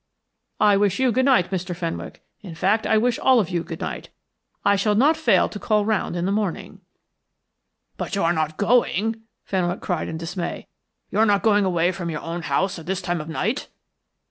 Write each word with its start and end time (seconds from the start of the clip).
I 0.59 0.77
wish 0.77 0.99
you 0.99 1.11
good 1.11 1.25
night, 1.25 1.51
Mr. 1.51 1.75
Fenwick. 1.75 2.23
In 2.41 2.55
fact, 2.55 2.87
I 2.87 2.97
wish 2.97 3.19
all 3.19 3.39
of 3.39 3.51
you 3.51 3.63
good 3.63 3.81
night. 3.81 4.09
I 4.65 4.75
shall 4.75 4.95
not 4.95 5.15
fail 5.15 5.47
to 5.49 5.59
call 5.59 5.85
round 5.85 6.15
in 6.15 6.25
the 6.25 6.31
morning" 6.31 6.81
"But 7.97 8.15
you 8.15 8.23
are 8.23 8.33
not 8.33 8.57
going," 8.57 9.21
Fenwick 9.45 9.79
cried 9.81 10.07
in 10.07 10.17
dismay. 10.17 10.65
"You 11.11 11.19
are 11.19 11.25
not 11.27 11.43
going 11.43 11.65
away 11.65 11.91
from 11.91 12.09
your 12.09 12.21
own 12.21 12.41
house 12.41 12.79
at 12.79 12.87
this 12.87 12.99
time 13.03 13.21
of 13.21 13.29
night?" 13.29 13.67